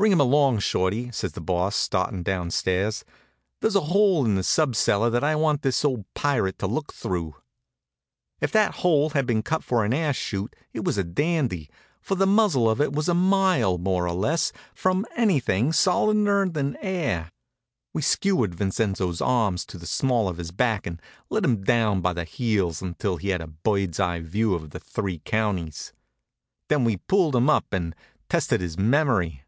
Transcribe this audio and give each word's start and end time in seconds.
"Bring 0.00 0.12
him 0.12 0.20
along, 0.20 0.60
Shorty," 0.60 1.10
says 1.10 1.32
the 1.32 1.40
Boss, 1.40 1.74
starting 1.74 2.22
downstairs. 2.22 3.04
"There's 3.58 3.74
a 3.74 3.80
hole 3.90 4.24
in 4.24 4.36
the 4.36 4.44
sub 4.44 4.76
cellar 4.76 5.10
that 5.10 5.24
I 5.24 5.34
want 5.34 5.62
this 5.62 5.84
old 5.84 6.04
pirate 6.14 6.56
to 6.60 6.68
look 6.68 6.94
through." 6.94 7.34
If 8.40 8.52
that 8.52 8.76
hole 8.76 9.10
had 9.10 9.26
been 9.26 9.42
cut 9.42 9.64
for 9.64 9.84
an 9.84 9.92
ash 9.92 10.16
chute 10.16 10.54
it 10.72 10.84
was 10.84 10.98
a 10.98 11.02
dandy, 11.02 11.68
for 12.00 12.14
the 12.14 12.28
muzzle 12.28 12.70
of 12.70 12.80
it 12.80 12.92
was 12.92 13.08
a 13.08 13.12
mile 13.14 13.76
more 13.76 14.06
or 14.06 14.12
less 14.14 14.52
from 14.72 15.04
anything 15.16 15.72
solider'n 15.72 16.76
air. 16.80 17.32
We 17.92 18.00
skewered 18.00 18.54
Vincenzo's 18.54 19.20
arms 19.20 19.66
to 19.66 19.78
the 19.78 19.84
small 19.86 20.28
of 20.28 20.36
his 20.38 20.52
back 20.52 20.86
and 20.86 21.02
let 21.28 21.44
him 21.44 21.64
down 21.64 22.02
by 22.02 22.12
the 22.12 22.22
heels 22.22 22.80
until 22.80 23.16
he 23.16 23.30
had 23.30 23.40
a 23.40 23.48
bird's 23.48 23.98
eye 23.98 24.20
view 24.20 24.54
of 24.54 24.70
three 24.74 25.18
counties. 25.24 25.92
Then 26.68 26.84
we 26.84 26.98
pulled 26.98 27.34
him 27.34 27.50
up 27.50 27.66
and 27.72 27.96
tested 28.28 28.60
his 28.60 28.78
memory. 28.78 29.42